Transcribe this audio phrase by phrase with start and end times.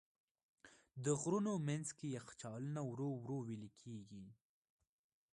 [1.03, 4.25] د غرونو منځ کې یخچالونه ورو ورو وېلې کېږي.